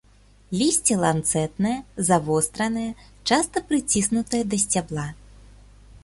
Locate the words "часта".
3.31-3.57